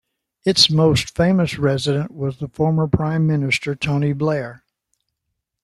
Its 0.45 0.67
most 0.67 1.15
famous 1.15 1.59
resident 1.59 2.09
was 2.09 2.39
the 2.39 2.47
former 2.47 2.87
Prime 2.87 3.27
Minister, 3.27 3.75
Tony 3.75 4.13
Blair. 4.13 4.63